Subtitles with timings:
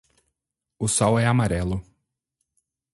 [0.79, 1.77] O sol é amarelo.